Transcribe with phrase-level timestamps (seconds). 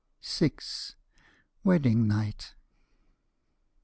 [0.23, 0.49] VI.
[1.63, 2.55] WEDDING NIGHT.